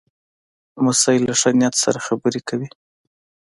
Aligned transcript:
لمسی 0.75 1.17
له 1.27 1.33
ښه 1.39 1.49
نیت 1.59 1.75
سره 1.83 1.99
خبرې 2.07 2.41
کوي. 2.47 2.69